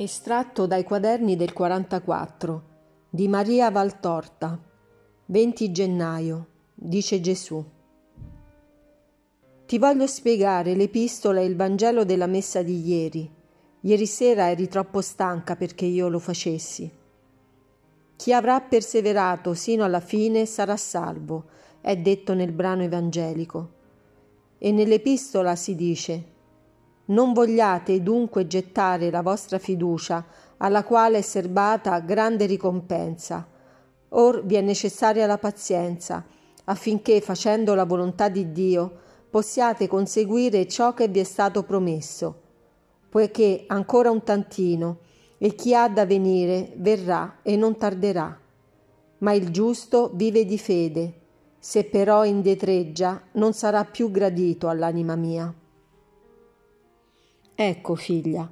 [0.00, 2.62] Estratto dai quaderni del 44
[3.10, 4.56] di Maria Valtorta
[5.26, 7.64] 20 gennaio dice Gesù
[9.66, 13.28] Ti voglio spiegare l'epistola e il Vangelo della messa di ieri.
[13.80, 16.88] Ieri sera eri troppo stanca perché io lo facessi.
[18.14, 21.46] Chi avrà perseverato sino alla fine sarà salvo,
[21.80, 23.72] è detto nel brano evangelico.
[24.58, 26.36] E nell'epistola si dice
[27.08, 30.24] non vogliate dunque gettare la vostra fiducia,
[30.58, 33.46] alla quale è serbata grande ricompensa.
[34.10, 36.24] Or vi è necessaria la pazienza,
[36.64, 38.92] affinché, facendo la volontà di Dio,
[39.30, 42.42] possiate conseguire ciò che vi è stato promesso.
[43.08, 44.98] Poiché ancora un tantino,
[45.38, 48.38] e chi ha da venire verrà e non tarderà.
[49.18, 51.14] Ma il giusto vive di fede,
[51.58, 55.52] se però indietreggia non sarà più gradito all'anima mia.
[57.60, 58.48] Ecco, figlia,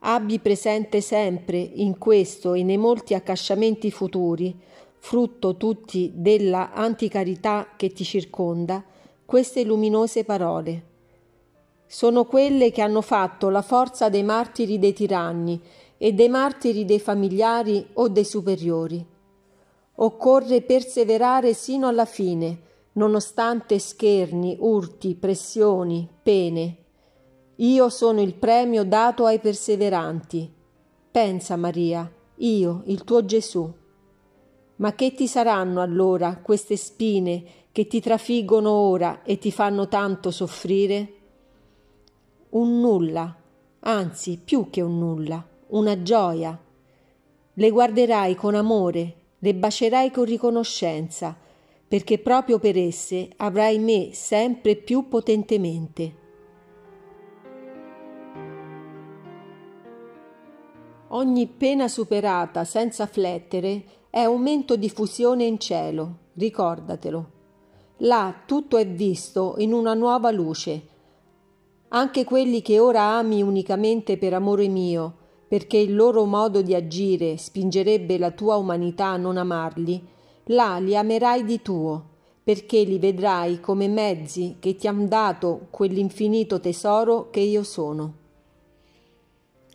[0.00, 4.58] abbi presente sempre in questo e nei molti accasciamenti futuri,
[4.98, 8.82] frutto tutti della anticarità che ti circonda,
[9.24, 10.82] queste luminose parole.
[11.86, 15.60] Sono quelle che hanno fatto la forza dei martiri dei tiranni
[15.96, 19.06] e dei martiri dei familiari o dei superiori.
[19.94, 22.62] Occorre perseverare sino alla fine,
[22.94, 26.79] nonostante scherni, urti, pressioni, pene,
[27.60, 30.50] io sono il premio dato ai perseveranti.
[31.10, 33.70] Pensa, Maria, io, il tuo Gesù.
[34.76, 40.30] Ma che ti saranno allora queste spine che ti trafiggono ora e ti fanno tanto
[40.30, 41.12] soffrire?
[42.50, 43.36] Un nulla,
[43.80, 46.58] anzi più che un nulla, una gioia.
[47.52, 51.36] Le guarderai con amore, le bacerai con riconoscenza,
[51.86, 56.20] perché proprio per esse avrai me sempre più potentemente.
[61.12, 67.30] Ogni pena superata senza flettere è aumento di fusione in cielo, ricordatelo.
[67.98, 70.82] Là tutto è visto in una nuova luce.
[71.88, 75.16] Anche quelli che ora ami unicamente per amore mio,
[75.48, 80.06] perché il loro modo di agire spingerebbe la tua umanità a non amarli,
[80.44, 82.04] là li amerai di tuo,
[82.44, 88.19] perché li vedrai come mezzi che ti han dato quell'infinito tesoro che io sono.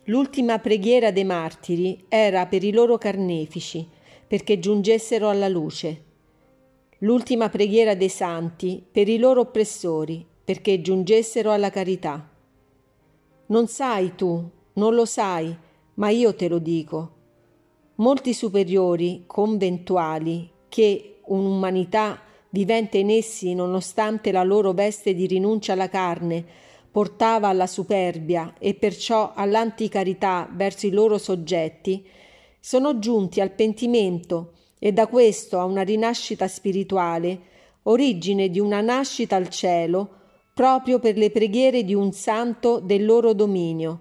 [0.08, 3.88] L'ultima preghiera dei martiri era per i loro carnefici,
[4.24, 6.04] perché giungessero alla luce.
[6.98, 12.24] L'ultima preghiera dei santi per i loro oppressori, perché giungessero alla carità.
[13.46, 15.56] Non sai tu, non lo sai,
[15.94, 17.14] ma io te lo dico.
[17.96, 25.88] Molti superiori conventuali che un'umanità vivente in essi nonostante la loro veste di rinuncia alla
[25.88, 26.44] carne
[26.96, 32.02] portava alla superbia e perciò all'anticarità verso i loro soggetti,
[32.58, 37.38] sono giunti al pentimento e da questo a una rinascita spirituale,
[37.82, 40.08] origine di una nascita al cielo,
[40.54, 44.00] proprio per le preghiere di un santo del loro dominio,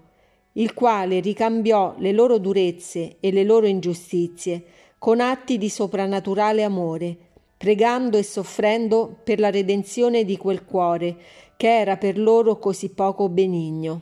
[0.54, 4.64] il quale ricambiò le loro durezze e le loro ingiustizie
[4.98, 7.18] con atti di soprannaturale amore,
[7.58, 11.16] pregando e soffrendo per la redenzione di quel cuore
[11.58, 14.02] che era per loro così poco benigno.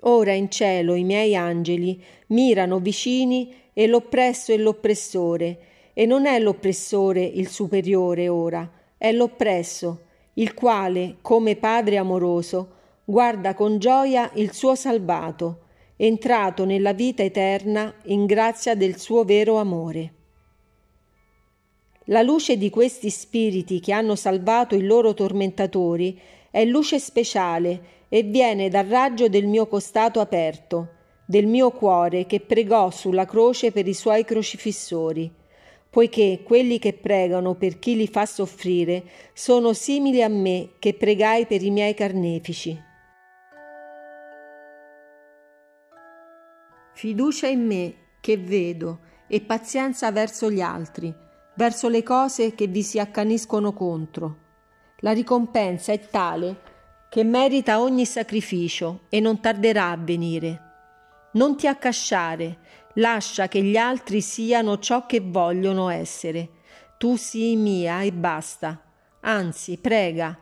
[0.00, 5.58] Ora in cielo i miei angeli mirano vicini e l'oppresso e l'oppressore,
[5.94, 10.00] e non è l'oppressore il superiore ora, è l'oppresso,
[10.34, 12.72] il quale, come Padre amoroso,
[13.04, 15.60] guarda con gioia il suo salvato,
[15.96, 20.12] entrato nella vita eterna in grazia del suo vero amore.
[22.08, 26.20] La luce di questi spiriti che hanno salvato i loro tormentatori
[26.50, 30.88] è luce speciale e viene dal raggio del mio costato aperto,
[31.24, 35.32] del mio cuore che pregò sulla croce per i suoi crocifissori,
[35.88, 41.46] poiché quelli che pregano per chi li fa soffrire sono simili a me che pregai
[41.46, 42.78] per i miei carnefici.
[46.92, 51.22] Fiducia in me che vedo e pazienza verso gli altri
[51.54, 54.38] verso le cose che vi si accaniscono contro.
[54.98, 56.72] La ricompensa è tale
[57.08, 60.60] che merita ogni sacrificio e non tarderà a venire.
[61.32, 62.58] Non ti accasciare,
[62.94, 66.48] lascia che gli altri siano ciò che vogliono essere.
[66.98, 68.80] Tu sii mia e basta.
[69.20, 70.38] Anzi, prega,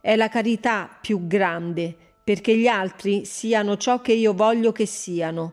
[0.00, 5.52] è la carità più grande, perché gli altri siano ciò che io voglio che siano,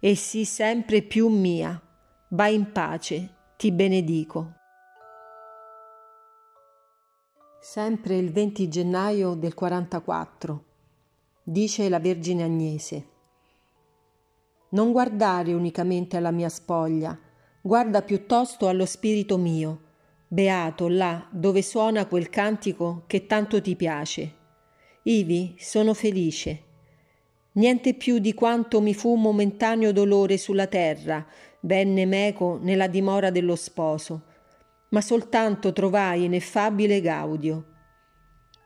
[0.00, 1.80] e sii sempre più mia.
[2.28, 4.52] Vai in pace ti benedico.
[7.60, 10.64] Sempre il 20 gennaio del 44,
[11.42, 13.06] dice la Vergine Agnese.
[14.68, 17.18] Non guardare unicamente alla mia spoglia,
[17.60, 19.80] guarda piuttosto allo spirito mio,
[20.28, 24.34] beato là dove suona quel cantico che tanto ti piace.
[25.02, 26.62] Ivi sono felice.
[27.58, 31.26] Niente più di quanto mi fu momentaneo dolore sulla terra,
[31.60, 34.22] venne meco nella dimora dello sposo,
[34.90, 37.64] ma soltanto trovai ineffabile gaudio.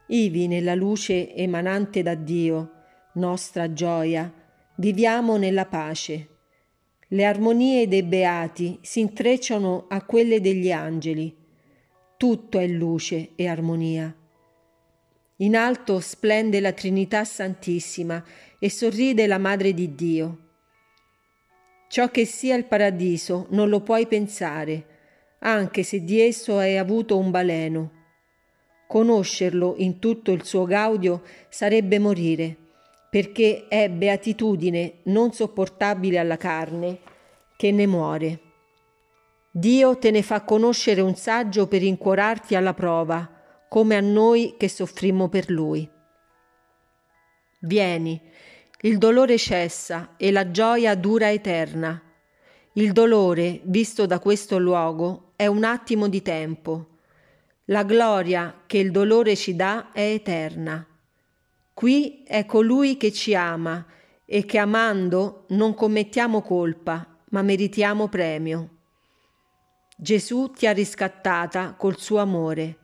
[0.06, 2.70] Ivi nella luce emanante da Dio,
[3.14, 4.30] nostra gioia,
[4.76, 6.28] viviamo nella pace.
[7.08, 11.34] Le armonie dei beati si intrecciano a quelle degli angeli.
[12.16, 14.14] Tutto è luce e armonia.
[15.36, 18.22] In alto splende la Trinità Santissima
[18.58, 20.38] e sorride la Madre di Dio.
[21.92, 24.86] Ciò che sia il paradiso non lo puoi pensare,
[25.40, 27.90] anche se di esso hai avuto un baleno.
[28.88, 32.56] Conoscerlo in tutto il suo gaudio sarebbe morire,
[33.10, 36.98] perché è beatitudine non sopportabile alla carne
[37.58, 38.40] che ne muore.
[39.50, 43.30] Dio te ne fa conoscere un saggio per incuorarti alla prova,
[43.68, 45.86] come a noi che soffrimmo per Lui.
[47.60, 48.18] Vieni,
[48.84, 52.02] il dolore cessa e la gioia dura eterna.
[52.72, 56.98] Il dolore, visto da questo luogo, è un attimo di tempo.
[57.66, 60.84] La gloria che il dolore ci dà è eterna.
[61.72, 63.86] Qui è colui che ci ama
[64.24, 68.68] e che amando non commettiamo colpa, ma meritiamo premio.
[69.96, 72.78] Gesù ti ha riscattata col suo amore.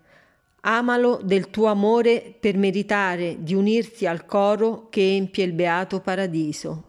[0.70, 6.87] Amalo del tuo amore per meritare di unirti al coro che empie il beato paradiso.